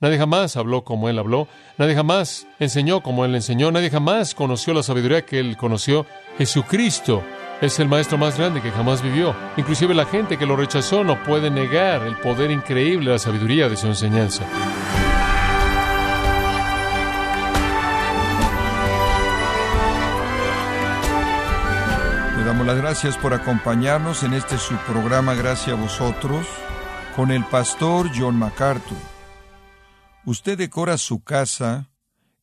[0.00, 1.46] Nadie jamás habló como Él habló,
[1.76, 6.06] nadie jamás enseñó como Él enseñó, nadie jamás conoció la sabiduría que Él conoció.
[6.38, 7.22] Jesucristo
[7.60, 9.36] es el maestro más grande que jamás vivió.
[9.58, 13.68] Inclusive la gente que lo rechazó no puede negar el poder increíble de la sabiduría
[13.68, 14.42] de su enseñanza.
[22.38, 26.46] Le damos las gracias por acompañarnos en este su programa Gracias a vosotros
[27.14, 29.19] con el pastor John MacArthur.
[30.30, 31.90] Usted decora su casa,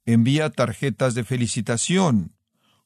[0.05, 2.35] envía tarjetas de felicitación,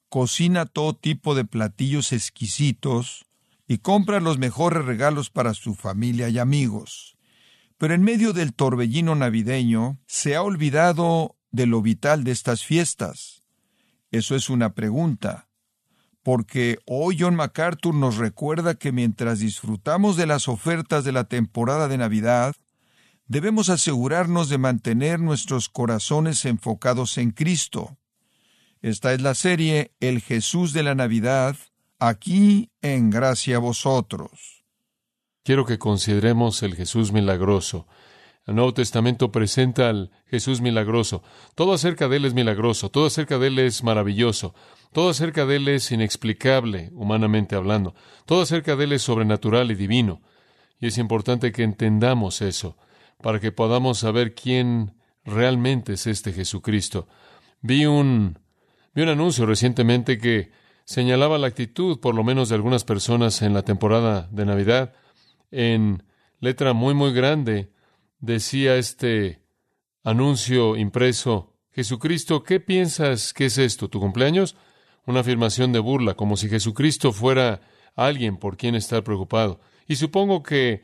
[0.10, 3.26] cocina todo tipo de platillos exquisitos
[3.68, 7.18] y compra los mejores regalos para su familia y amigos.
[7.80, 13.42] Pero en medio del torbellino navideño se ha olvidado de lo vital de estas fiestas.
[14.12, 15.50] Eso es una pregunta,
[16.22, 21.88] porque hoy John MacArthur nos recuerda que mientras disfrutamos de las ofertas de la temporada
[21.88, 22.56] de Navidad,
[23.32, 27.98] debemos asegurarnos de mantener nuestros corazones enfocados en Cristo.
[28.82, 31.56] Esta es la serie El Jesús de la Navidad,
[31.98, 34.66] aquí en Gracia a vosotros.
[35.46, 37.88] Quiero que consideremos el Jesús milagroso.
[38.46, 41.24] El Nuevo Testamento presenta al Jesús milagroso.
[41.56, 44.54] Todo acerca de Él es milagroso, todo acerca de Él es maravilloso,
[44.92, 49.76] todo acerca de Él es inexplicable, humanamente hablando, todo acerca de Él es sobrenatural y
[49.76, 50.22] divino.
[50.82, 52.76] Y es importante que entendamos eso,
[53.22, 57.08] para que podamos saber quién realmente es este Jesucristo.
[57.62, 58.38] Vi un
[58.94, 60.52] Vi un anuncio recientemente que
[60.84, 64.94] señalaba la actitud, por lo menos de algunas personas en la temporada de Navidad.
[65.50, 66.04] En
[66.42, 67.72] letra muy, muy grande
[68.20, 69.40] decía este
[70.04, 73.90] anuncio impreso, Jesucristo, ¿qué piensas que es esto?
[73.90, 74.58] ¿Tu cumpleaños?
[75.06, 77.62] Una afirmación de burla, como si Jesucristo fuera
[77.96, 79.62] alguien por quien estar preocupado.
[79.88, 80.84] Y supongo que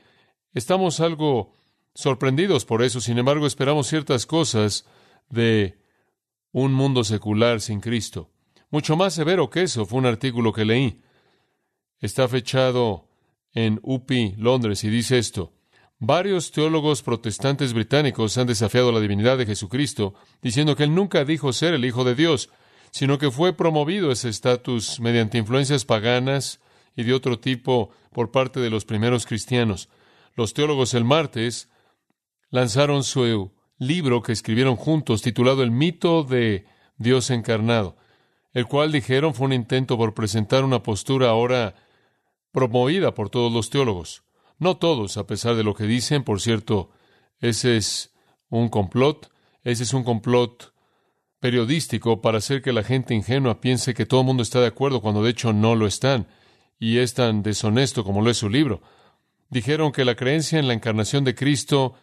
[0.54, 1.52] estamos algo
[1.98, 4.86] sorprendidos por eso, sin embargo esperamos ciertas cosas
[5.32, 5.80] de
[6.52, 8.30] un mundo secular sin Cristo.
[8.70, 11.02] Mucho más severo que eso fue un artículo que leí.
[12.00, 13.10] Está fechado
[13.52, 15.54] en UPI, Londres, y dice esto.
[15.98, 20.14] Varios teólogos protestantes británicos han desafiado la divinidad de Jesucristo,
[20.44, 22.52] diciendo que él nunca dijo ser el Hijo de Dios,
[22.92, 26.60] sino que fue promovido ese estatus mediante influencias paganas
[26.96, 29.90] y de otro tipo por parte de los primeros cristianos.
[30.36, 31.70] Los teólogos el martes
[32.50, 36.66] lanzaron su libro que escribieron juntos titulado El mito de
[36.98, 37.98] Dios encarnado,
[38.54, 41.76] el cual dijeron fue un intento por presentar una postura ahora
[42.52, 44.24] promovida por todos los teólogos.
[44.60, 46.90] No todos, a pesar de lo que dicen, por cierto,
[47.40, 48.16] ese es
[48.50, 49.32] un complot,
[49.64, 50.74] ese es un complot
[51.40, 55.02] periodístico para hacer que la gente ingenua piense que todo el mundo está de acuerdo
[55.02, 56.28] cuando de hecho no lo están,
[56.80, 58.82] y es tan deshonesto como lo es su libro.
[59.50, 61.94] Dijeron que la creencia en la encarnación de Cristo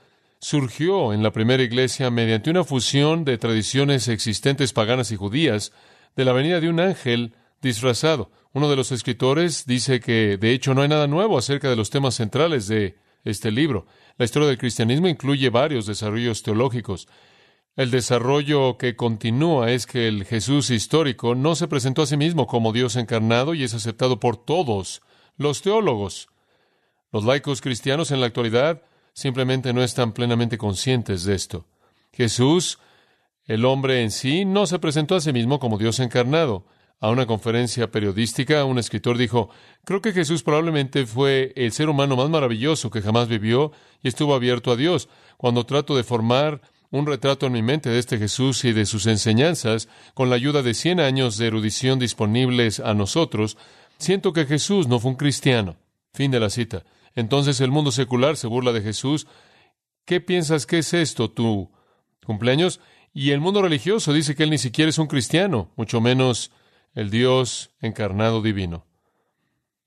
[0.44, 5.72] surgió en la primera iglesia mediante una fusión de tradiciones existentes paganas y judías
[6.16, 8.30] de la venida de un ángel disfrazado.
[8.52, 11.88] Uno de los escritores dice que de hecho no hay nada nuevo acerca de los
[11.88, 13.86] temas centrales de este libro.
[14.18, 17.08] La historia del cristianismo incluye varios desarrollos teológicos.
[17.74, 22.46] El desarrollo que continúa es que el Jesús histórico no se presentó a sí mismo
[22.46, 25.00] como Dios encarnado y es aceptado por todos
[25.38, 26.28] los teólogos.
[27.12, 28.82] Los laicos cristianos en la actualidad
[29.14, 31.66] simplemente no están plenamente conscientes de esto.
[32.12, 32.78] Jesús,
[33.46, 36.66] el hombre en sí, no se presentó a sí mismo como Dios encarnado.
[37.00, 39.50] A una conferencia periodística, un escritor dijo,
[39.84, 44.34] creo que Jesús probablemente fue el ser humano más maravilloso que jamás vivió y estuvo
[44.34, 45.08] abierto a Dios.
[45.36, 49.06] Cuando trato de formar un retrato en mi mente de este Jesús y de sus
[49.06, 53.58] enseñanzas, con la ayuda de cien años de erudición disponibles a nosotros,
[53.98, 55.76] siento que Jesús no fue un cristiano.
[56.12, 56.84] Fin de la cita.
[57.14, 59.26] Entonces el mundo secular se burla de Jesús.
[60.04, 61.70] ¿Qué piensas que es esto, tu
[62.24, 62.80] cumpleaños?
[63.12, 66.50] Y el mundo religioso dice que él ni siquiera es un cristiano, mucho menos
[66.94, 68.86] el Dios encarnado divino.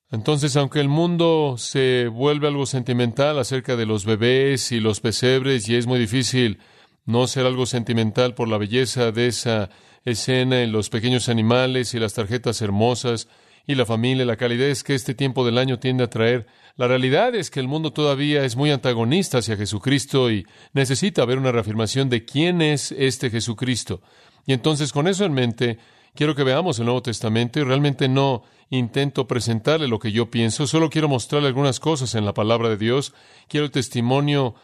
[0.09, 5.67] Entonces, aunque el mundo se vuelve algo sentimental acerca de los bebés y los pesebres,
[5.67, 6.59] y es muy difícil
[7.05, 9.69] no ser algo sentimental por la belleza de esa
[10.05, 13.27] escena en los pequeños animales y las tarjetas hermosas
[13.67, 16.47] y la familia, la calidez que este tiempo del año tiende a traer,
[16.77, 21.37] la realidad es que el mundo todavía es muy antagonista hacia Jesucristo y necesita ver
[21.37, 24.01] una reafirmación de quién es este Jesucristo.
[24.45, 25.77] Y entonces, con eso en mente,
[26.15, 30.65] quiero que veamos el Nuevo Testamento y realmente no intento presentarle lo que yo pienso,
[30.65, 33.13] solo quiero mostrarle algunas cosas en la palabra de Dios.
[33.49, 34.55] Quiero el testimonio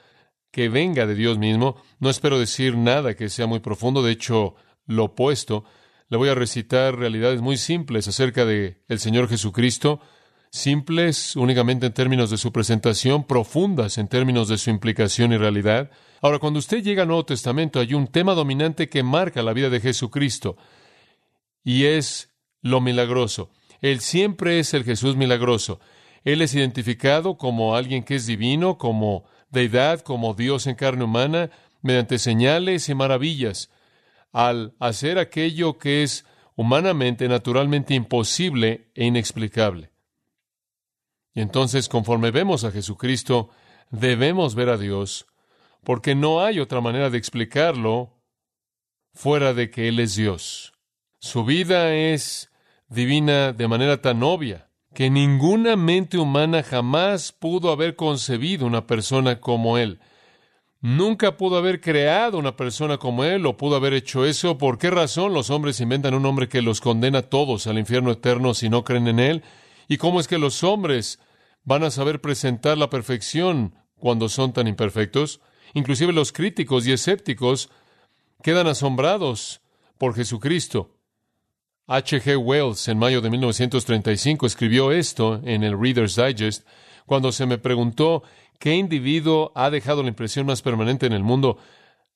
[0.52, 1.76] que venga de Dios mismo.
[2.00, 5.66] No espero decir nada que sea muy profundo, de hecho, lo opuesto.
[6.10, 10.00] Le voy a recitar realidades muy simples acerca de el Señor Jesucristo
[10.54, 15.90] simples únicamente en términos de su presentación, profundas en términos de su implicación y realidad.
[16.22, 19.72] Ahora, cuando usted llega al Nuevo Testamento, hay un tema dominante que marca la vida
[19.72, 20.56] de Jesucristo,
[21.64, 22.30] y es
[22.62, 23.50] lo milagroso.
[23.82, 25.80] Él siempre es el Jesús milagroso.
[26.24, 31.50] Él es identificado como alguien que es divino, como deidad, como Dios en carne humana,
[31.82, 33.72] mediante señales y maravillas,
[34.34, 36.26] al hacer aquello que es
[36.56, 39.92] humanamente, naturalmente imposible e inexplicable.
[41.34, 43.50] Y entonces, conforme vemos a Jesucristo,
[43.90, 45.28] debemos ver a Dios,
[45.84, 48.20] porque no hay otra manera de explicarlo
[49.14, 50.74] fuera de que Él es Dios.
[51.20, 52.52] Su vida es
[52.88, 59.40] divina de manera tan obvia que ninguna mente humana jamás pudo haber concebido una persona
[59.40, 60.00] como Él.
[60.84, 64.58] Nunca pudo haber creado una persona como Él o pudo haber hecho eso.
[64.58, 68.12] ¿Por qué razón los hombres inventan un hombre que los condena a todos al infierno
[68.12, 69.44] eterno si no creen en Él?
[69.88, 71.20] ¿Y cómo es que los hombres
[71.64, 75.40] van a saber presentar la perfección cuando son tan imperfectos?
[75.74, 77.70] Inclusive los críticos y escépticos
[78.42, 79.62] quedan asombrados
[79.98, 80.98] por Jesucristo.
[81.88, 82.22] H.
[82.22, 82.38] G.
[82.38, 86.68] Wells, en mayo de 1935, escribió esto en el Reader's Digest
[87.06, 88.24] cuando se me preguntó
[88.60, 91.58] qué individuo ha dejado la impresión más permanente en el mundo.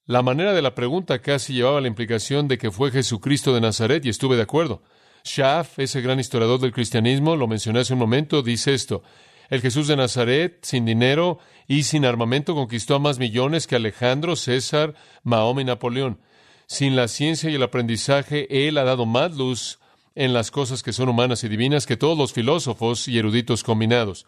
[0.06, 4.06] La manera de la pregunta casi llevaba la implicación de que fue Jesucristo de Nazaret
[4.06, 4.82] y estuve de acuerdo.
[5.26, 9.04] Schaff, ese gran historiador del cristianismo, lo mencioné hace un momento, dice esto.
[9.50, 14.36] El Jesús de Nazaret, sin dinero y sin armamento, conquistó a más millones que Alejandro,
[14.36, 14.94] César,
[15.24, 16.20] Mahoma y Napoleón.
[16.68, 19.80] Sin la ciencia y el aprendizaje, Él ha dado más luz
[20.16, 24.26] en las cosas que son humanas y divinas que todos los filósofos y eruditos combinados.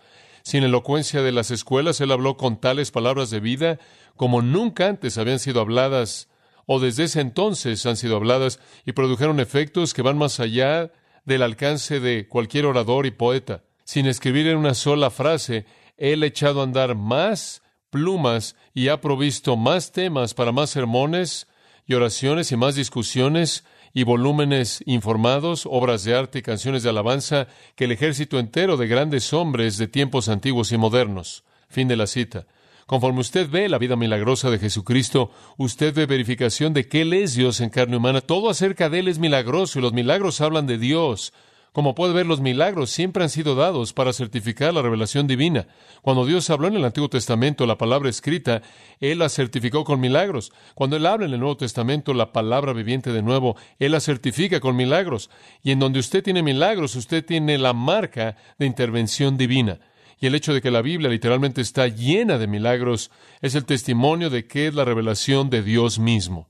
[0.50, 3.78] Sin elocuencia de las escuelas, Él habló con tales palabras de vida
[4.16, 6.28] como nunca antes habían sido habladas
[6.66, 10.92] o desde ese entonces han sido habladas y produjeron efectos que van más allá
[11.24, 13.62] del alcance de cualquier orador y poeta.
[13.84, 15.68] Sin escribir en una sola frase,
[15.98, 17.62] Él ha echado a andar más
[17.92, 21.48] plumas y ha provisto más temas para más sermones
[21.86, 23.66] y oraciones y más discusiones
[24.00, 28.88] y volúmenes informados, obras de arte y canciones de alabanza que el ejército entero de
[28.88, 31.44] grandes hombres de tiempos antiguos y modernos.
[31.68, 32.48] Fin de la cita.
[32.86, 37.36] Conforme usted ve la vida milagrosa de Jesucristo, usted ve verificación de que Él es
[37.36, 38.22] Dios en carne humana.
[38.22, 41.34] Todo acerca de Él es milagroso y los milagros hablan de Dios.
[41.72, 45.68] Como puede ver, los milagros siempre han sido dados para certificar la revelación divina.
[46.02, 48.64] Cuando Dios habló en el Antiguo Testamento la palabra escrita,
[49.00, 50.52] Él la certificó con milagros.
[50.74, 54.60] Cuando Él habla en el Nuevo Testamento la palabra viviente de nuevo, Él la certifica
[54.60, 55.30] con milagros.
[55.62, 59.80] Y en donde usted tiene milagros, usted tiene la marca de intervención divina.
[60.20, 63.12] Y el hecho de que la Biblia literalmente está llena de milagros
[63.42, 66.49] es el testimonio de que es la revelación de Dios mismo.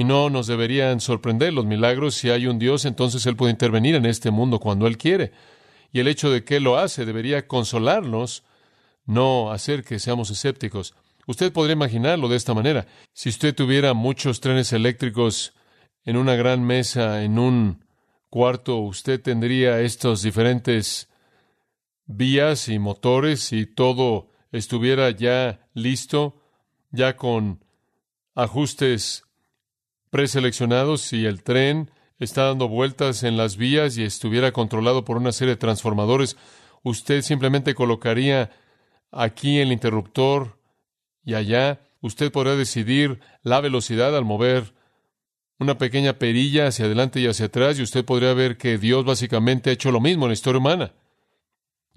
[0.00, 2.14] Y no nos deberían sorprender los milagros.
[2.14, 5.30] Si hay un Dios, entonces Él puede intervenir en este mundo cuando Él quiere.
[5.92, 8.42] Y el hecho de que Él lo hace debería consolarnos,
[9.04, 10.94] no hacer que seamos escépticos.
[11.26, 12.86] Usted podría imaginarlo de esta manera.
[13.12, 15.52] Si usted tuviera muchos trenes eléctricos
[16.06, 17.84] en una gran mesa, en un
[18.30, 21.10] cuarto, usted tendría estos diferentes
[22.06, 26.40] vías y motores y todo estuviera ya listo,
[26.90, 27.62] ya con
[28.34, 29.24] ajustes
[30.10, 35.32] preseleccionados si el tren está dando vueltas en las vías y estuviera controlado por una
[35.32, 36.36] serie de transformadores,
[36.82, 38.50] usted simplemente colocaría
[39.10, 40.58] aquí el interruptor
[41.24, 41.80] y allá.
[42.02, 44.74] Usted podrá decidir la velocidad al mover
[45.58, 49.70] una pequeña perilla hacia adelante y hacia atrás y usted podría ver que Dios básicamente
[49.70, 50.94] ha hecho lo mismo en la historia humana.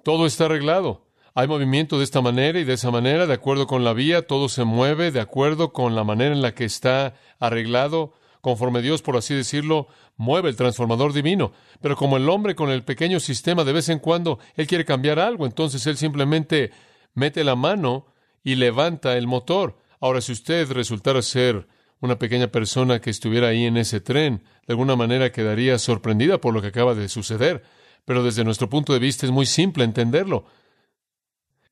[0.04, 1.08] Todo está arreglado.
[1.36, 4.50] Hay movimiento de esta manera y de esa manera, de acuerdo con la vía, todo
[4.50, 9.18] se mueve de acuerdo con la manera en la que está arreglado, conforme Dios, por
[9.18, 11.52] así decirlo, mueve el transformador divino.
[11.82, 15.18] Pero como el hombre con el pequeño sistema, de vez en cuando, él quiere cambiar
[15.18, 16.70] algo, entonces él simplemente
[17.16, 18.06] mete la mano
[18.44, 19.80] y levanta el motor.
[20.00, 21.68] Ahora, si usted resultara ser
[22.00, 26.54] una pequeña persona que estuviera ahí en ese tren, de alguna manera quedaría sorprendida por
[26.54, 27.64] lo que acaba de suceder.
[28.06, 30.46] Pero desde nuestro punto de vista es muy simple entenderlo.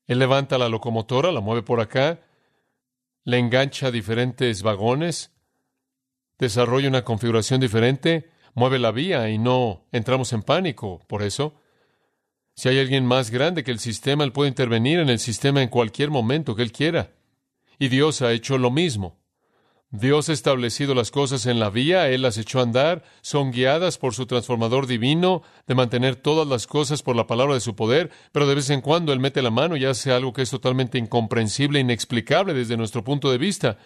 [0.06, 2.20] Él levanta la locomotora, la mueve por acá,
[3.24, 5.32] le engancha diferentes vagones,
[6.38, 11.54] desarrolla una configuración diferente, mueve la vía y no entramos en pánico por eso.
[12.54, 15.68] Si hay alguien más grande que el sistema, él puede intervenir en el sistema en
[15.68, 17.12] cualquier momento que él quiera.
[17.78, 19.21] Y Dios ha hecho lo mismo.
[19.94, 23.98] Dios ha establecido las cosas en la vía, Él las echó a andar, son guiadas
[23.98, 28.10] por su transformador divino, de mantener todas las cosas por la palabra de su poder,
[28.32, 30.96] pero de vez en cuando Él mete la mano y hace algo que es totalmente
[30.96, 33.76] incomprensible, inexplicable desde nuestro punto de vista.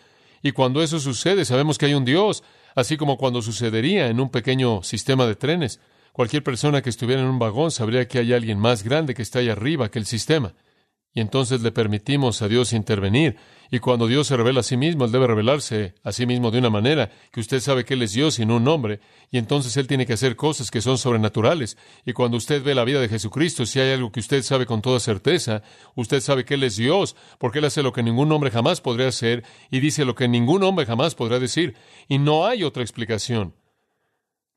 [0.42, 2.44] Y cuando eso sucede, sabemos que hay un Dios,
[2.76, 5.80] así como cuando sucedería en un pequeño sistema de trenes.
[6.12, 9.40] Cualquier persona que estuviera en un vagón sabría que hay alguien más grande que está
[9.40, 10.54] ahí arriba que el sistema.
[11.16, 13.36] Y entonces le permitimos a Dios intervenir.
[13.70, 16.58] Y cuando Dios se revela a sí mismo, Él debe revelarse a sí mismo de
[16.58, 19.00] una manera que usted sabe que Él es Dios y no un hombre.
[19.30, 21.78] Y entonces Él tiene que hacer cosas que son sobrenaturales.
[22.04, 24.82] Y cuando usted ve la vida de Jesucristo, si hay algo que usted sabe con
[24.82, 25.62] toda certeza,
[25.94, 29.08] usted sabe que Él es Dios, porque Él hace lo que ningún hombre jamás podría
[29.08, 31.76] hacer y dice lo que ningún hombre jamás podrá decir.
[32.08, 33.54] Y no hay otra explicación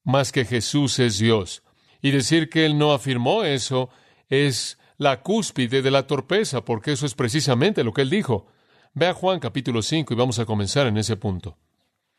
[0.03, 1.63] más que Jesús es Dios.
[2.01, 3.89] Y decir que Él no afirmó eso
[4.27, 8.47] es la cúspide de la torpeza, porque eso es precisamente lo que él dijo.
[8.93, 11.57] Ve a Juan capítulo 5 y vamos a comenzar en ese punto.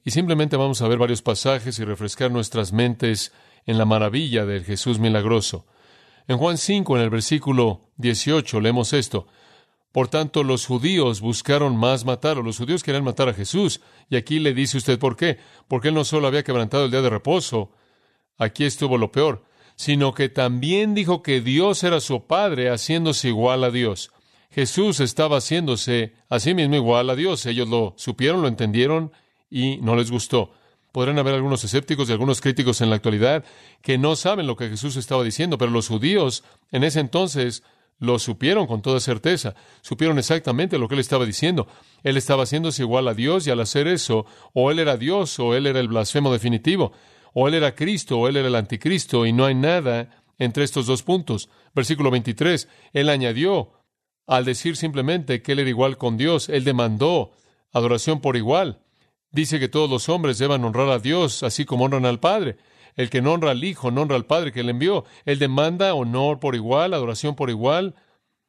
[0.02, 3.34] Y simplemente vamos a ver varios pasajes y refrescar nuestras mentes
[3.66, 5.66] en la maravilla del Jesús milagroso.
[6.26, 9.26] En Juan 5, en el versículo 18, leemos esto.
[9.92, 12.42] Por tanto, los judíos buscaron más matarlo.
[12.42, 13.82] Los judíos querían matar a Jesús.
[14.08, 15.38] Y aquí le dice usted por qué.
[15.68, 17.72] Porque él no solo había quebrantado el día de reposo.
[18.38, 19.49] Aquí estuvo lo peor
[19.80, 24.10] sino que también dijo que Dios era su Padre, haciéndose igual a Dios.
[24.50, 27.46] Jesús estaba haciéndose a sí mismo igual a Dios.
[27.46, 29.10] Ellos lo supieron, lo entendieron
[29.48, 30.52] y no les gustó.
[30.92, 33.42] Podrán haber algunos escépticos y algunos críticos en la actualidad
[33.80, 37.62] que no saben lo que Jesús estaba diciendo, pero los judíos en ese entonces
[38.00, 41.66] lo supieron con toda certeza, supieron exactamente lo que él estaba diciendo.
[42.02, 45.54] Él estaba haciéndose igual a Dios y al hacer eso, o él era Dios o
[45.54, 46.92] él era el blasfemo definitivo
[47.32, 50.86] o él era Cristo o él era el anticristo, y no hay nada entre estos
[50.86, 51.48] dos puntos.
[51.74, 53.72] Versículo 23, él añadió,
[54.26, 57.32] al decir simplemente que él era igual con Dios, él demandó
[57.72, 58.80] adoración por igual.
[59.32, 62.56] Dice que todos los hombres deban honrar a Dios así como honran al Padre.
[62.96, 65.04] El que no honra al Hijo, no honra al Padre que le envió.
[65.24, 67.94] Él demanda honor por igual, adoración por igual,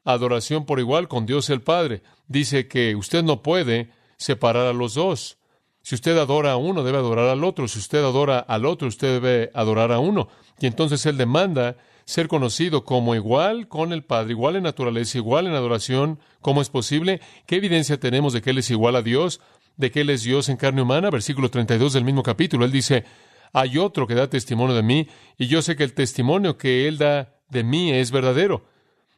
[0.04, 2.02] adoración por igual con Dios el Padre.
[2.28, 5.38] Dice que usted no puede separar a los dos.
[5.82, 7.68] Si usted adora a uno, debe adorar al otro.
[7.68, 10.28] Si usted adora al otro, usted debe adorar a uno.
[10.60, 15.48] Y entonces Él demanda ser conocido como igual con el Padre, igual en naturaleza, igual
[15.48, 16.20] en adoración.
[16.42, 17.22] ¿Cómo es posible?
[17.46, 19.40] ¿Qué evidencia tenemos de que Él es igual a Dios?
[19.78, 21.10] ¿De que Él es Dios en carne humana?
[21.10, 22.66] Versículo 32 del mismo capítulo.
[22.66, 23.06] Él dice,
[23.54, 25.08] hay otro que da testimonio de mí,
[25.38, 28.66] y yo sé que el testimonio que Él da de mí es verdadero.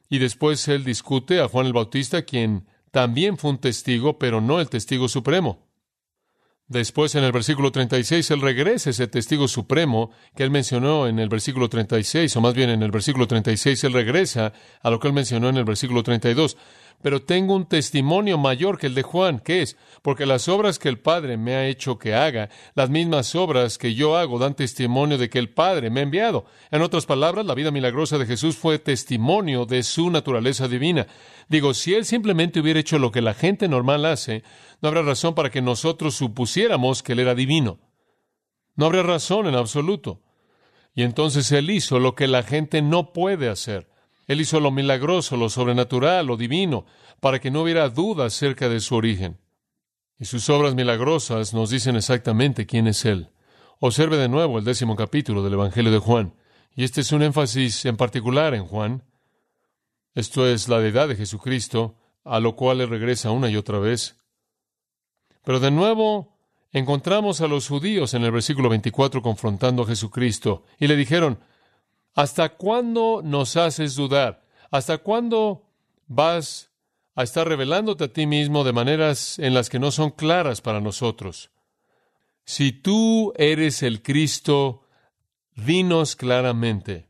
[0.09, 4.59] Y después Él discute a Juan el Bautista, quien también fue un testigo, pero no
[4.59, 5.59] el testigo supremo.
[6.73, 11.29] Después, en el versículo 36, él regresa ese testigo supremo que él mencionó en el
[11.29, 15.13] versículo 36, o más bien en el versículo 36, él regresa a lo que él
[15.13, 16.57] mencionó en el versículo 32
[17.01, 19.77] pero tengo un testimonio mayor que el de Juan, ¿qué es?
[20.01, 23.93] Porque las obras que el Padre me ha hecho que haga, las mismas obras que
[23.93, 26.45] yo hago, dan testimonio de que el Padre me ha enviado.
[26.71, 31.07] En otras palabras, la vida milagrosa de Jesús fue testimonio de su naturaleza divina.
[31.49, 34.43] Digo, si Él simplemente hubiera hecho lo que la gente normal hace,
[34.81, 37.79] no habrá razón para que nosotros supusiéramos que Él era divino.
[38.75, 40.21] No habría razón en absoluto.
[40.95, 43.92] Y entonces Él hizo lo que la gente no puede hacer.
[44.27, 46.85] Él hizo lo milagroso, lo sobrenatural, lo divino,
[47.19, 49.39] para que no hubiera duda acerca de su origen.
[50.19, 53.29] Y sus obras milagrosas nos dicen exactamente quién es Él.
[53.79, 56.35] Observe de nuevo el décimo capítulo del Evangelio de Juan.
[56.75, 59.03] Y este es un énfasis en particular en Juan.
[60.15, 64.17] Esto es la deidad de Jesucristo, a lo cual le regresa una y otra vez.
[65.43, 66.37] Pero de nuevo
[66.71, 71.39] encontramos a los judíos en el versículo 24 confrontando a Jesucristo y le dijeron,
[72.13, 74.45] ¿Hasta cuándo nos haces dudar?
[74.71, 75.69] ¿Hasta cuándo
[76.07, 76.71] vas
[77.15, 80.79] a estar revelándote a ti mismo de maneras en las que no son claras para
[80.79, 81.51] nosotros?
[82.45, 84.83] Si tú eres el Cristo,
[85.55, 87.07] dinos claramente.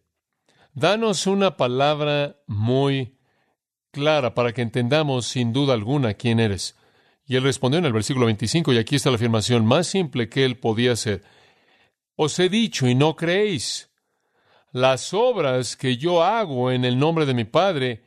[0.73, 3.17] Danos una palabra muy
[3.91, 6.77] clara para que entendamos sin duda alguna quién eres.
[7.25, 10.43] Y él respondió en el versículo 25, y aquí está la afirmación más simple que
[10.45, 11.23] él podía hacer.
[12.15, 13.92] Os he dicho y no creéis.
[14.73, 18.01] Las obras que yo hago en el nombre de mi Padre,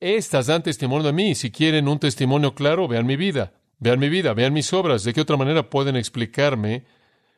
[0.00, 1.36] estas dan testimonio de mí.
[1.36, 5.04] Si quieren un testimonio claro, vean mi vida, vean mi vida, vean mis obras.
[5.04, 6.82] ¿De qué otra manera pueden explicarme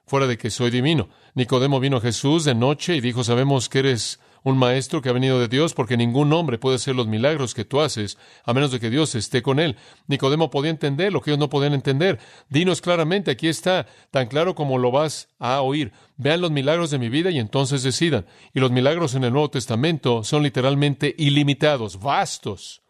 [0.06, 1.10] fuera de que soy divino?
[1.34, 5.12] Nicodemo vino a Jesús de noche y dijo, sabemos que eres un maestro que ha
[5.12, 8.70] venido de Dios, porque ningún hombre puede hacer los milagros que tú haces, a menos
[8.70, 9.76] de que Dios esté con él.
[10.06, 12.18] Nicodemo podía entender lo que ellos no podían entender.
[12.48, 15.92] Dinos claramente, aquí está, tan claro como lo vas a oír.
[16.16, 18.26] Vean los milagros de mi vida y entonces decidan.
[18.54, 22.82] Y los milagros en el Nuevo Testamento son literalmente ilimitados, vastos.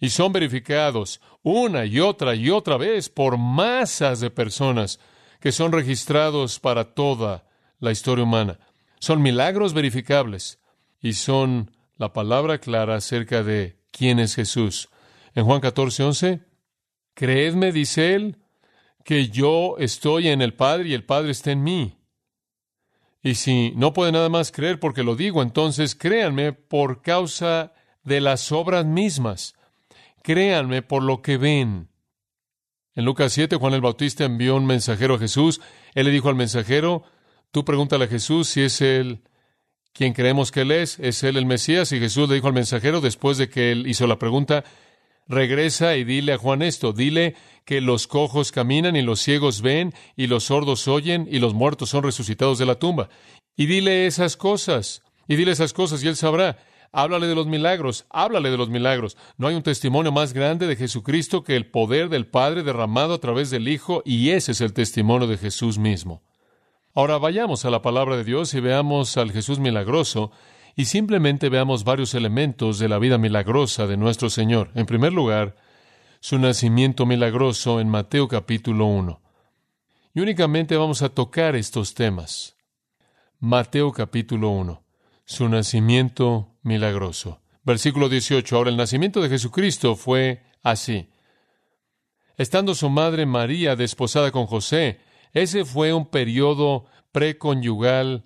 [0.00, 4.98] Y son verificados una y otra y otra vez por masas de personas
[5.40, 7.44] que son registrados para toda
[7.80, 8.58] la historia humana.
[9.00, 10.60] Son milagros verificables
[11.02, 14.88] y son la palabra clara acerca de quién es Jesús.
[15.34, 16.40] En Juan 14, 11,
[17.14, 18.38] creedme, dice él,
[19.04, 21.98] que yo estoy en el Padre y el Padre está en mí.
[23.20, 27.72] Y si no puede nada más creer porque lo digo, entonces créanme por causa
[28.04, 29.54] de las obras mismas.
[30.22, 31.88] Créanme por lo que ven.
[32.94, 35.60] En Lucas 7, Juan el Bautista envió un mensajero a Jesús.
[35.94, 37.04] Él le dijo al mensajero,
[37.50, 39.22] tú pregúntale a Jesús si es él
[39.92, 41.92] quien creemos que él es, es él el Mesías.
[41.92, 44.64] Y Jesús le dijo al mensajero, después de que él hizo la pregunta,
[45.28, 47.34] regresa y dile a Juan esto, dile
[47.64, 51.90] que los cojos caminan y los ciegos ven y los sordos oyen y los muertos
[51.90, 53.08] son resucitados de la tumba.
[53.56, 56.58] Y dile esas cosas, y dile esas cosas y él sabrá.
[56.94, 59.16] Háblale de los milagros, háblale de los milagros.
[59.38, 63.18] No hay un testimonio más grande de Jesucristo que el poder del Padre derramado a
[63.18, 66.22] través del Hijo, y ese es el testimonio de Jesús mismo.
[66.94, 70.30] Ahora vayamos a la palabra de Dios y veamos al Jesús milagroso
[70.76, 74.70] y simplemente veamos varios elementos de la vida milagrosa de nuestro Señor.
[74.74, 75.56] En primer lugar,
[76.20, 79.22] su nacimiento milagroso en Mateo capítulo 1.
[80.14, 82.56] Y únicamente vamos a tocar estos temas.
[83.40, 84.84] Mateo capítulo 1.
[85.24, 87.40] Su nacimiento milagroso.
[87.64, 88.54] Versículo 18.
[88.54, 91.08] Ahora el nacimiento de Jesucristo fue así.
[92.36, 95.00] Estando su madre María desposada con José,
[95.32, 98.24] ese fue un periodo preconyugal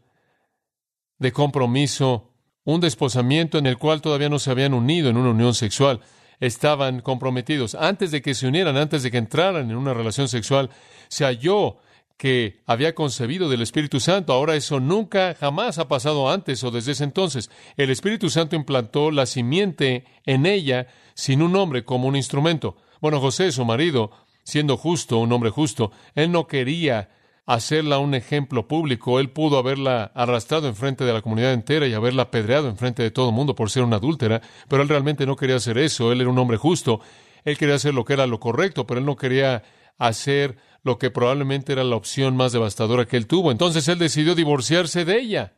[1.18, 2.32] de compromiso
[2.66, 6.00] un desposamiento en el cual todavía no se habían unido en una unión sexual,
[6.40, 7.76] estaban comprometidos.
[7.76, 10.68] Antes de que se unieran, antes de que entraran en una relación sexual,
[11.08, 11.78] se halló
[12.16, 14.32] que había concebido del Espíritu Santo.
[14.32, 17.50] Ahora eso nunca, jamás ha pasado antes o desde ese entonces.
[17.76, 22.76] El Espíritu Santo implantó la simiente en ella sin un hombre como un instrumento.
[23.00, 24.10] Bueno, José, su marido,
[24.46, 27.10] siendo justo, un hombre justo, él no quería
[27.46, 29.18] hacerla un ejemplo público.
[29.18, 33.30] Él pudo haberla arrastrado enfrente de la comunidad entera y haberla apedreado enfrente de todo
[33.30, 36.12] el mundo por ser una adúltera, pero él realmente no quería hacer eso.
[36.12, 37.00] Él era un hombre justo.
[37.44, 39.64] Él quería hacer lo que era lo correcto, pero él no quería
[39.98, 43.50] hacer lo que probablemente era la opción más devastadora que él tuvo.
[43.50, 45.52] Entonces él decidió divorciarse de ella.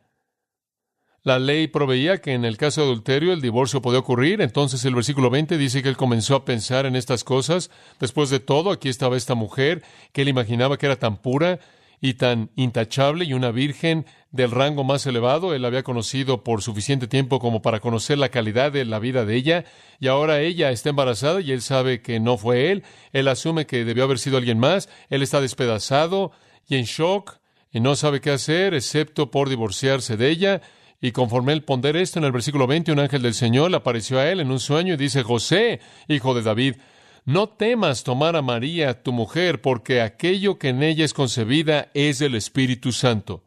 [1.23, 4.41] La ley proveía que en el caso de adulterio el divorcio podía ocurrir.
[4.41, 7.69] Entonces el versículo 20 dice que él comenzó a pensar en estas cosas.
[7.99, 9.83] Después de todo, aquí estaba esta mujer
[10.13, 11.59] que él imaginaba que era tan pura,
[12.01, 15.53] y tan intachable y una virgen del rango más elevado.
[15.53, 19.25] Él la había conocido por suficiente tiempo como para conocer la calidad de la vida
[19.25, 19.65] de ella
[19.99, 22.83] y ahora ella está embarazada y él sabe que no fue él.
[23.11, 24.89] Él asume que debió haber sido alguien más.
[25.09, 26.31] Él está despedazado
[26.67, 27.37] y en shock
[27.71, 30.61] y no sabe qué hacer excepto por divorciarse de ella.
[31.01, 34.29] Y conforme él ponder esto en el versículo 20, un ángel del Señor apareció a
[34.29, 36.75] él en un sueño y dice, José, hijo de David,
[37.23, 42.19] no temas tomar a María, tu mujer, porque aquello que en ella es concebida es
[42.19, 43.43] del Espíritu Santo.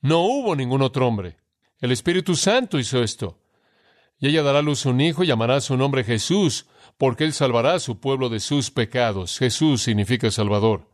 [0.00, 1.36] No hubo ningún otro hombre.
[1.80, 3.40] El Espíritu Santo hizo esto.
[4.18, 7.74] Y ella dará a luz un hijo y llamará su nombre Jesús, porque él salvará
[7.74, 9.38] a su pueblo de sus pecados.
[9.38, 10.88] Jesús significa Salvador.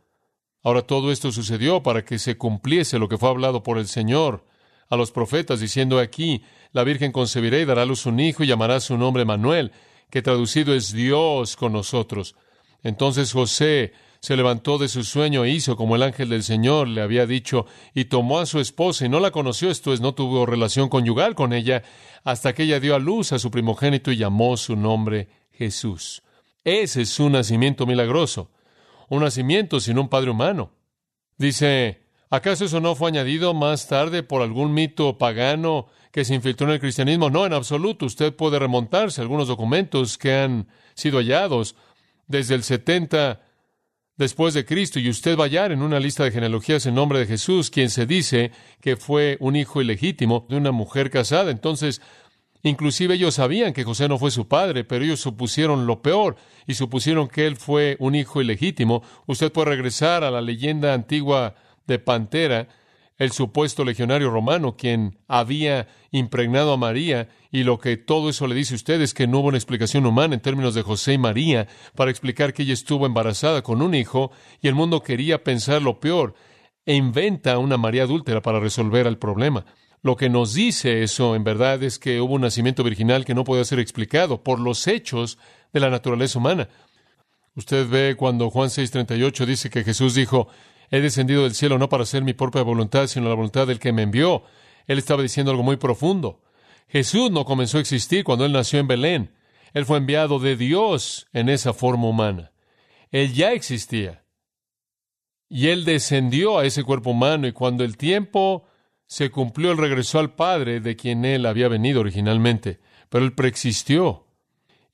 [0.63, 4.45] Ahora todo esto sucedió para que se cumpliese lo que fue hablado por el Señor
[4.93, 8.47] a los profetas, diciendo aquí, la Virgen concebirá y dará a luz un hijo y
[8.47, 9.71] llamará su nombre Manuel,
[10.09, 12.35] que traducido es Dios con nosotros.
[12.83, 17.01] Entonces José se levantó de su sueño e hizo como el ángel del Señor le
[17.01, 20.45] había dicho, y tomó a su esposa y no la conoció, esto es, no tuvo
[20.45, 21.83] relación conyugal con ella,
[22.23, 26.23] hasta que ella dio a luz a su primogénito y llamó su nombre Jesús.
[26.63, 28.49] Ese es un nacimiento milagroso,
[29.09, 30.71] un nacimiento sin un padre humano.
[31.37, 32.02] Dice,
[32.35, 36.73] ¿acaso eso no fue añadido más tarde por algún mito pagano que se infiltró en
[36.73, 37.31] el cristianismo.
[37.31, 38.05] No, en absoluto.
[38.05, 41.75] Usted puede remontarse a algunos documentos que han sido hallados
[42.27, 43.41] desde el 70
[44.15, 47.17] después de Cristo y usted va a hallar en una lista de genealogías en nombre
[47.17, 51.49] de Jesús, quien se dice que fue un hijo ilegítimo de una mujer casada.
[51.49, 51.99] Entonces,
[52.61, 56.35] inclusive ellos sabían que José no fue su padre, pero ellos supusieron lo peor
[56.67, 59.01] y supusieron que él fue un hijo ilegítimo.
[59.25, 61.55] Usted puede regresar a la leyenda antigua
[61.87, 62.67] de Pantera
[63.17, 68.55] el supuesto legionario romano, quien había impregnado a María, y lo que todo eso le
[68.55, 71.17] dice a usted es que no hubo una explicación humana en términos de José y
[71.17, 75.81] María para explicar que ella estuvo embarazada con un hijo, y el mundo quería pensar
[75.81, 76.33] lo peor,
[76.85, 79.65] e inventa una María adúltera para resolver el problema.
[80.01, 83.45] Lo que nos dice eso, en verdad, es que hubo un nacimiento virginal que no
[83.45, 85.37] puede ser explicado por los hechos
[85.71, 86.67] de la naturaleza humana.
[87.55, 90.49] Usted ve cuando Juan 6:38 dice que Jesús dijo,
[90.93, 93.91] He descendido del cielo no para hacer mi propia voluntad, sino la voluntad del que
[93.91, 94.43] me envió.
[94.85, 96.43] Él estaba diciendo algo muy profundo.
[96.87, 99.33] Jesús no comenzó a existir cuando él nació en Belén.
[99.73, 102.51] Él fue enviado de Dios en esa forma humana.
[103.09, 104.23] Él ya existía.
[105.49, 108.67] Y él descendió a ese cuerpo humano y cuando el tiempo
[109.07, 112.81] se cumplió, él regresó al Padre de quien él había venido originalmente.
[113.09, 114.27] Pero él preexistió.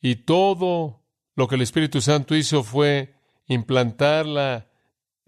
[0.01, 1.03] Y todo
[1.35, 3.15] lo que el Espíritu Santo hizo fue
[3.47, 4.68] implantar la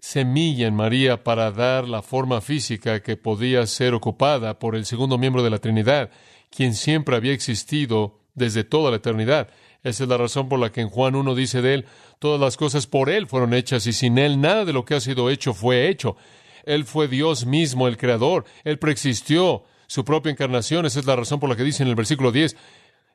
[0.02, 5.16] semilla en María para dar la forma física que podía ser ocupada por el segundo
[5.16, 6.10] miembro de la Trinidad,
[6.50, 9.48] quien siempre había existido desde toda la eternidad.
[9.84, 11.86] Esa es la razón por la que en Juan 1 dice de él,
[12.18, 15.00] todas las cosas por él fueron hechas y sin él nada de lo que ha
[15.00, 16.16] sido hecho fue hecho.
[16.64, 21.38] Él fue Dios mismo, el creador, él preexistió su propia encarnación, esa es la razón
[21.38, 22.56] por la que dice en el versículo 10,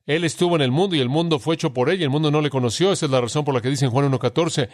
[0.06, 2.32] él estuvo en el mundo y el mundo fue hecho por él y el mundo
[2.32, 4.70] no le conoció, esa es la razón por la que dice en Juan 1.14,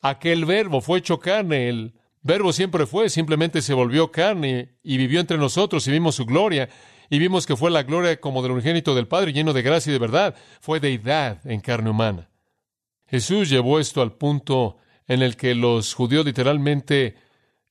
[0.00, 5.20] aquel verbo fue hecho carne, el verbo siempre fue, simplemente se volvió carne y vivió
[5.20, 6.68] entre nosotros y vimos su gloria
[7.10, 9.92] y vimos que fue la gloria como del unigénito del Padre, lleno de gracia y
[9.92, 10.36] de verdad.
[10.60, 12.30] Fue deidad en carne humana.
[13.06, 14.76] Jesús llevó esto al punto
[15.08, 17.16] en el que los judíos literalmente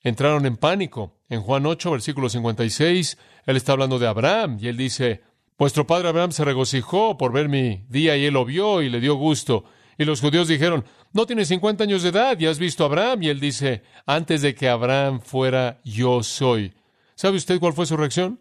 [0.01, 1.15] entraron en pánico.
[1.29, 5.21] En Juan 8, versículo 56, él está hablando de Abraham y él dice,
[5.57, 8.99] Vuestro padre Abraham se regocijó por ver mi día y él lo vio y le
[8.99, 9.63] dio gusto.
[9.99, 10.83] Y los judíos dijeron,
[11.13, 13.21] no tienes 50 años de edad y has visto a Abraham.
[13.21, 16.73] Y él dice, antes de que Abraham fuera, yo soy.
[17.13, 18.39] ¿Sabe usted cuál fue su reacción?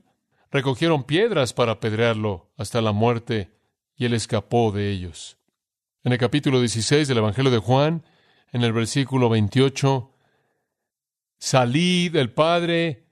[0.51, 3.51] recogieron piedras para apedrearlo hasta la muerte,
[3.97, 5.37] y él escapó de ellos.
[6.05, 8.05] En el capítulo 16 del Evangelio de Juan,
[8.53, 10.11] en el versículo 28,
[11.38, 13.05] salí del Padre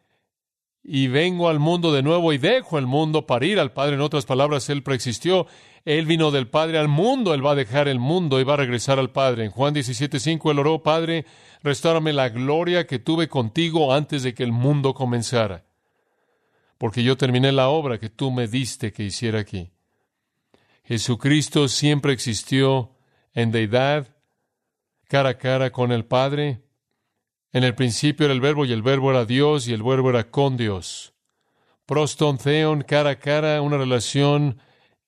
[0.82, 3.96] y vengo al mundo de nuevo y dejo el mundo para ir al Padre.
[3.96, 5.46] En otras palabras, Él preexistió.
[5.86, 8.58] Él vino del Padre al mundo, Él va a dejar el mundo y va a
[8.58, 9.46] regresar al Padre.
[9.46, 11.24] En Juan 17:5 Él oró, Padre,
[11.62, 15.66] restórame la gloria que tuve contigo antes de que el mundo comenzara
[16.78, 19.70] porque yo terminé la obra que tú me diste que hiciera aquí.
[20.84, 22.92] Jesucristo siempre existió
[23.34, 24.16] en deidad,
[25.08, 26.62] cara a cara con el Padre.
[27.52, 30.30] En el principio era el Verbo y el Verbo era Dios y el Verbo era
[30.30, 31.14] con Dios.
[31.86, 34.58] Proston Theon, cara a cara, una relación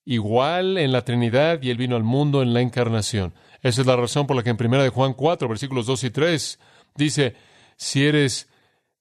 [0.09, 3.35] igual en la Trinidad y Él vino al mundo en la encarnación.
[3.61, 6.11] Esa es la razón por la que en 1 de Juan 4, versículos 2 y
[6.11, 6.59] 3,
[6.97, 7.37] dice,
[7.77, 8.49] si eres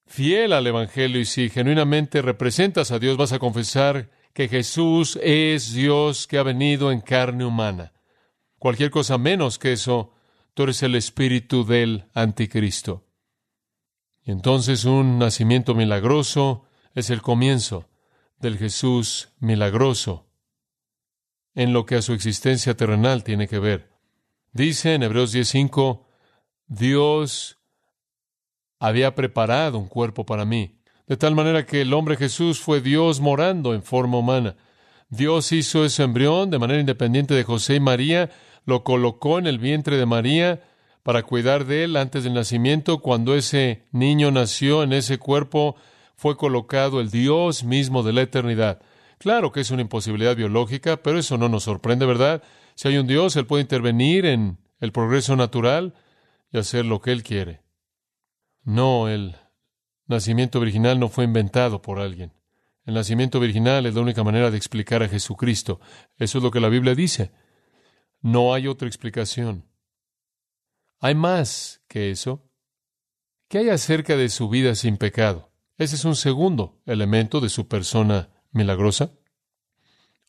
[0.06, 5.74] fiel al Evangelio y si genuinamente representas a Dios, vas a confesar que Jesús es
[5.74, 7.94] Dios que ha venido en carne humana.
[8.60, 10.14] Cualquier cosa menos que eso,
[10.56, 13.06] tú eres el espíritu del anticristo.
[14.26, 16.66] Y entonces un nacimiento milagroso
[16.96, 17.88] es el comienzo
[18.40, 20.27] del Jesús milagroso
[21.58, 23.90] en lo que a su existencia terrenal tiene que ver.
[24.54, 26.06] Dice en Hebreos 10:5,
[26.68, 27.58] Dios
[28.80, 30.78] había preparado un cuerpo para mí.
[31.08, 34.56] De tal manera que el hombre Jesús fue Dios morando en forma humana.
[35.10, 38.30] Dios hizo ese embrión de manera independiente de José y María,
[38.66, 40.62] lo colocó en el vientre de María
[41.02, 43.00] para cuidar de él antes del nacimiento.
[43.00, 45.76] Cuando ese niño nació en ese cuerpo,
[46.16, 48.80] fue colocado el Dios mismo de la eternidad.
[49.18, 52.44] Claro que es una imposibilidad biológica, pero eso no nos sorprende, ¿verdad?
[52.76, 55.96] Si hay un Dios, Él puede intervenir en el progreso natural
[56.52, 57.62] y hacer lo que Él quiere.
[58.64, 59.36] No, el
[60.06, 62.34] nacimiento virginal no fue inventado por alguien.
[62.86, 65.82] El nacimiento virginal es la única manera de explicar a Jesucristo.
[66.18, 67.32] Eso es lo que la Biblia dice.
[68.22, 69.66] No hay otra explicación.
[71.00, 72.50] Hay más que eso.
[73.50, 75.52] ¿Qué hay acerca de su vida sin pecado?
[75.78, 79.12] Ese es un segundo elemento de su persona milagrosa.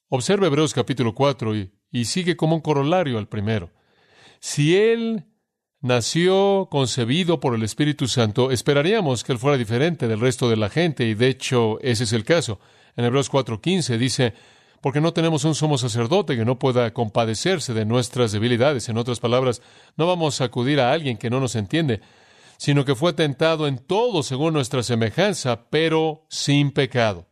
[0.08, 3.70] Observe Hebreos capítulo 4 y, y sigue como un corolario al primero.
[4.40, 5.24] Si Él
[5.80, 10.70] nació concebido por el Espíritu Santo, esperaríamos que él fuera diferente del resto de la
[10.70, 12.58] gente, y de hecho ese es el caso.
[12.96, 14.34] En Hebreos 4:15 dice,
[14.80, 18.88] porque no tenemos un sumo sacerdote que no pueda compadecerse de nuestras debilidades.
[18.88, 19.62] En otras palabras,
[19.96, 22.00] no vamos a acudir a alguien que no nos entiende,
[22.58, 27.27] sino que fue tentado en todo según nuestra semejanza, pero sin pecado.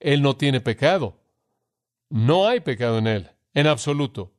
[0.00, 1.18] Él no tiene pecado.
[2.08, 4.32] No hay pecado en él, en absoluto.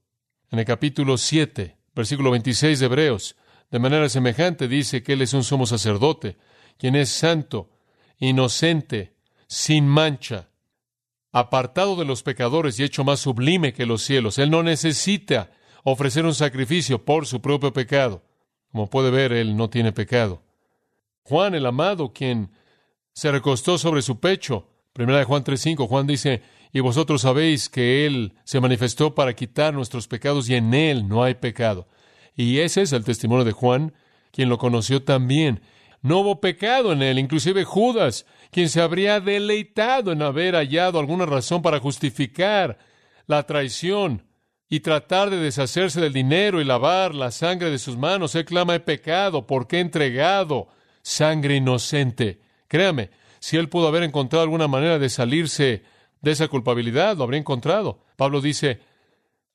[0.52, 3.36] En el capítulo 7 Versículo 26 de Hebreos.
[3.72, 6.38] De manera semejante dice que Él es un sumo sacerdote,
[6.78, 7.72] quien es santo,
[8.20, 9.15] inocente,
[9.48, 10.48] sin mancha,
[11.32, 14.38] apartado de los pecadores y hecho más sublime que los cielos.
[14.38, 15.50] Él no necesita
[15.84, 18.22] ofrecer un sacrificio por su propio pecado.
[18.72, 20.43] Como puede ver, Él no tiene pecado.
[21.24, 22.52] Juan, el amado, quien
[23.13, 24.70] se recostó sobre su pecho.
[24.98, 26.42] Primera de Juan 3.5, Juan dice,
[26.74, 31.24] y vosotros sabéis que Él se manifestó para quitar nuestros pecados y en Él no
[31.24, 31.88] hay pecado.
[32.36, 33.94] Y ese es el testimonio de Juan,
[34.32, 35.62] quien lo conoció también.
[36.02, 41.28] No hubo pecado en Él, inclusive Judas, quien se habría deleitado en haber hallado alguna
[41.28, 42.80] razón para justificar
[43.28, 44.24] la traición
[44.68, 48.34] y tratar de deshacerse del dinero y lavar la sangre de sus manos.
[48.34, 50.70] Él clama he pecado porque he entregado
[51.04, 52.42] sangre inocente.
[52.68, 55.84] Créame, si él pudo haber encontrado alguna manera de salirse
[56.21, 58.00] de esa culpabilidad, lo habría encontrado.
[58.15, 58.82] Pablo dice,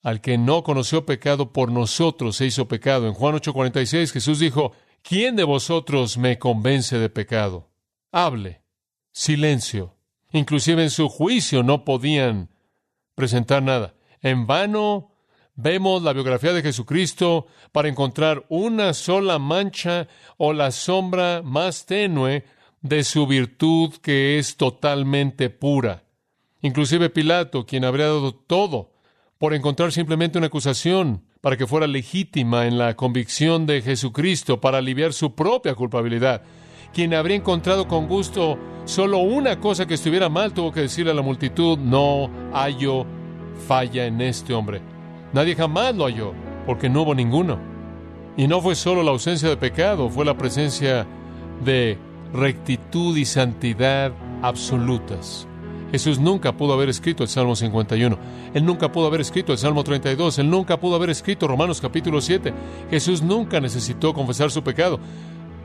[0.03, 3.07] al que no conoció pecado por nosotros se hizo pecado.
[3.07, 7.69] En Juan 8:46 Jesús dijo, ¿quién de vosotros me convence de pecado?
[8.11, 8.61] Hable.
[9.11, 9.95] Silencio.
[10.31, 12.49] Inclusive en su juicio no podían
[13.15, 13.95] presentar nada.
[14.21, 15.11] En vano
[15.55, 22.45] vemos la biografía de Jesucristo para encontrar una sola mancha o la sombra más tenue
[22.83, 26.03] de su virtud que es totalmente pura.
[26.61, 28.91] Inclusive Pilato, quien habría dado todo
[29.39, 34.77] por encontrar simplemente una acusación para que fuera legítima en la convicción de Jesucristo, para
[34.77, 36.43] aliviar su propia culpabilidad,
[36.93, 41.15] quien habría encontrado con gusto solo una cosa que estuviera mal, tuvo que decirle a
[41.15, 43.05] la multitud, no hallo
[43.67, 44.81] falla en este hombre.
[45.33, 46.33] Nadie jamás lo halló,
[46.65, 47.59] porque no hubo ninguno.
[48.37, 51.05] Y no fue solo la ausencia de pecado, fue la presencia
[51.63, 51.97] de
[52.33, 55.47] rectitud y santidad absolutas.
[55.91, 58.17] Jesús nunca pudo haber escrito el Salmo 51.
[58.55, 60.39] Él nunca pudo haber escrito el Salmo 32.
[60.39, 62.51] Él nunca pudo haber escrito Romanos capítulo 7.
[62.89, 64.99] Jesús nunca necesitó confesar su pecado.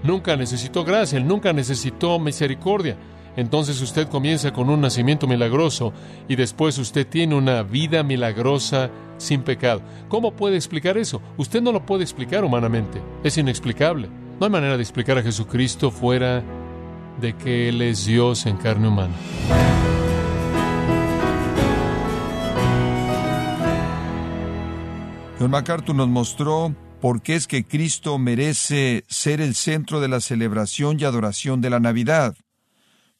[0.03, 1.17] Nunca necesitó gracia.
[1.17, 2.99] Él nunca necesitó misericordia.
[3.37, 5.95] Entonces usted comienza con un nacimiento milagroso
[6.29, 9.81] y después usted tiene una vida milagrosa sin pecado.
[10.09, 11.23] ¿Cómo puede explicar eso?
[11.39, 13.01] Usted no lo puede explicar humanamente.
[13.25, 14.11] Es inexplicable.
[14.39, 16.43] No hay manera de explicar a Jesucristo fuera
[17.21, 19.15] de que Él es Dios en carne humana.
[25.39, 30.21] John MacArthur nos mostró por qué es que Cristo merece ser el centro de la
[30.21, 32.35] celebración y adoración de la Navidad.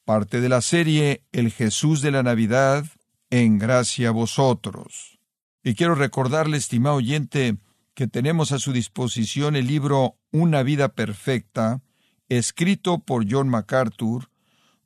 [0.03, 2.85] Parte de la serie El Jesús de la Navidad,
[3.29, 5.19] en gracia a vosotros.
[5.63, 7.57] Y quiero recordarle, estimado oyente,
[7.93, 11.81] que tenemos a su disposición el libro Una vida perfecta,
[12.29, 14.29] escrito por John MacArthur,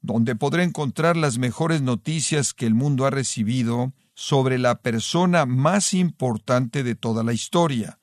[0.01, 5.93] donde podrá encontrar las mejores noticias que el mundo ha recibido sobre la persona más
[5.93, 7.99] importante de toda la historia.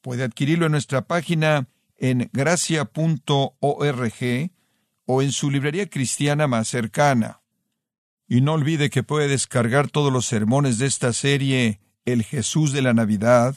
[0.00, 2.90] Puede adquirirlo en nuestra página en gracia.org
[5.06, 7.40] o en su librería cristiana más cercana.
[8.28, 12.82] Y no olvide que puede descargar todos los sermones de esta serie El Jesús de
[12.82, 13.56] la Navidad,